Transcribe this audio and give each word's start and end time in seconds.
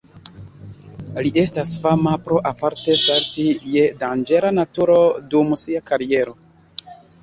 Li 1.27 1.31
estas 1.41 1.75
fama 1.83 2.15
pro 2.25 2.41
aparte 2.53 2.97
salti 3.03 3.47
je 3.77 3.87
danĝera 4.03 4.55
naturo 4.63 5.01
dum 5.33 5.57
sia 5.67 5.89
kariero. 5.93 6.41